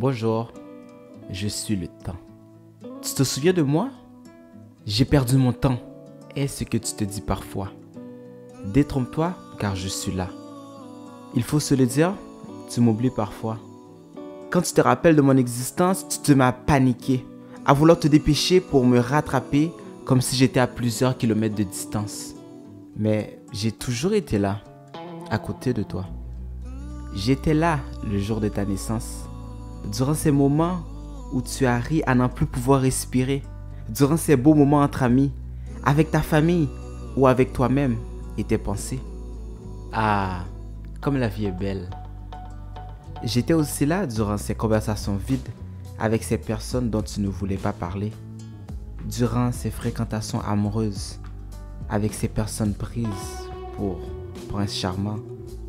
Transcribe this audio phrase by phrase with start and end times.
[0.00, 0.52] Bonjour,
[1.28, 2.14] je suis le temps.
[3.02, 3.90] Tu te souviens de moi?
[4.86, 5.80] J'ai perdu mon temps.
[6.36, 7.72] Est-ce que tu te dis parfois
[8.66, 10.28] Détrompe-toi car je suis là.
[11.34, 12.14] Il faut se le dire,
[12.70, 13.58] tu m'oublies parfois.
[14.50, 17.26] Quand tu te rappelles de mon existence, tu te m'as paniqué,
[17.66, 19.72] à vouloir te dépêcher pour me rattraper
[20.04, 22.36] comme si j'étais à plusieurs kilomètres de distance.
[22.96, 24.60] Mais j'ai toujours été là,
[25.28, 26.06] à côté de toi.
[27.16, 29.27] J'étais là le jour de ta naissance.
[29.92, 30.80] Durant ces moments
[31.32, 33.42] où tu as ri à n'en plus pouvoir respirer.
[33.88, 35.32] Durant ces beaux moments entre amis,
[35.84, 36.68] avec ta famille
[37.16, 37.96] ou avec toi-même
[38.36, 39.00] et tes pensées.
[39.92, 40.44] Ah,
[41.00, 41.88] comme la vie est belle.
[43.24, 45.48] J'étais aussi là durant ces conversations vides
[45.98, 48.12] avec ces personnes dont tu ne voulais pas parler.
[49.06, 51.18] Durant ces fréquentations amoureuses
[51.88, 53.98] avec ces personnes prises pour
[54.48, 55.18] prince charmant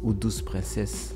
[0.03, 1.13] ou douce princesse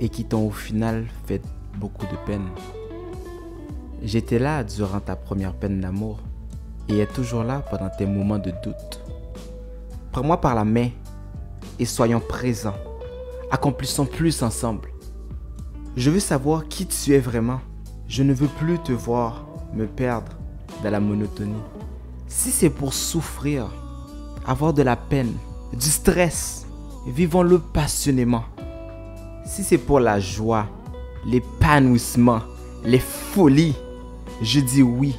[0.00, 1.42] et qui t'ont au final fait
[1.78, 2.48] beaucoup de peine.
[4.02, 6.18] J'étais là durant ta première peine d'amour
[6.88, 9.04] et est toujours là pendant tes moments de doute.
[10.10, 10.88] Prends-moi par la main
[11.78, 12.78] et soyons présents.
[13.50, 14.88] Accomplissons plus ensemble.
[15.96, 17.60] Je veux savoir qui tu es vraiment.
[18.08, 20.32] Je ne veux plus te voir me perdre
[20.82, 21.62] dans la monotonie.
[22.26, 23.70] Si c'est pour souffrir,
[24.46, 25.34] avoir de la peine,
[25.74, 26.66] du stress,
[27.06, 28.44] vivons-le passionnément.
[29.50, 30.68] Si c'est pour la joie,
[31.26, 32.38] l'épanouissement,
[32.84, 33.74] les folies,
[34.40, 35.16] je dis oui.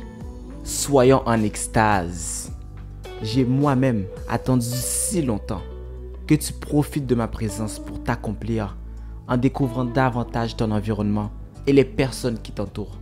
[0.63, 2.49] Soyons en extase.
[3.21, 5.61] J'ai moi-même attendu si longtemps
[6.27, 8.77] que tu profites de ma présence pour t'accomplir
[9.27, 11.29] en découvrant davantage ton environnement
[11.67, 12.99] et les personnes qui t'entourent.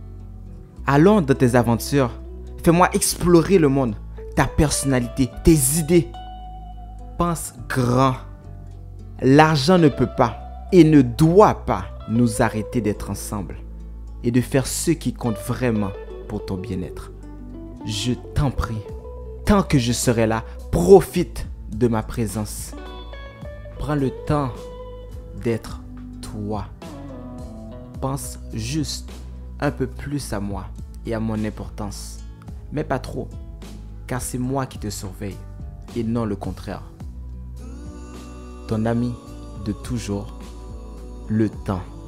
[0.84, 2.10] Allons dans tes aventures.
[2.64, 3.94] Fais-moi explorer le monde,
[4.34, 6.08] ta personnalité, tes idées.
[7.16, 8.16] Pense grand.
[9.22, 10.39] L'argent ne peut pas
[10.72, 13.56] et ne doit pas nous arrêter d'être ensemble
[14.22, 15.90] et de faire ce qui compte vraiment
[16.28, 17.12] pour ton bien-être.
[17.86, 18.82] Je t'en prie,
[19.46, 22.72] tant que je serai là, profite de ma présence.
[23.78, 24.52] Prends le temps
[25.42, 25.80] d'être
[26.20, 26.66] toi.
[28.00, 29.10] Pense juste
[29.60, 30.66] un peu plus à moi
[31.06, 32.20] et à mon importance,
[32.72, 33.28] mais pas trop,
[34.06, 35.36] car c'est moi qui te surveille
[35.96, 36.82] et non le contraire.
[38.68, 39.12] Ton ami
[39.64, 40.39] de toujours,
[41.30, 41.99] le temps.